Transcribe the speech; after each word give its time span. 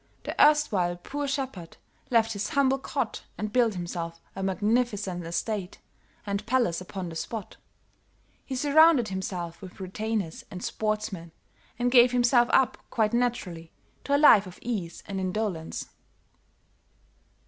The 0.23 0.33
erstwhile 0.43 0.95
poor 0.95 1.27
shepherd 1.27 1.77
left 2.09 2.33
his 2.33 2.49
humble 2.49 2.79
cot 2.79 3.21
and 3.37 3.53
built 3.53 3.75
himself 3.75 4.19
a 4.35 4.41
magnificent 4.41 5.23
estate 5.27 5.77
and 6.25 6.43
palace 6.47 6.81
upon 6.81 7.09
the 7.09 7.15
spot; 7.15 7.57
he 8.43 8.55
surrounded 8.55 9.09
himself 9.09 9.61
with 9.61 9.79
retainers 9.79 10.43
and 10.49 10.63
sportsmen 10.63 11.31
and 11.77 11.91
gave 11.91 12.13
himself 12.13 12.49
up 12.51 12.79
quite 12.89 13.13
naturally 13.13 13.71
to 14.03 14.15
a 14.15 14.17
life 14.17 14.47
of 14.47 14.57
ease 14.63 15.03
and 15.05 15.19
indolence. 15.19 15.89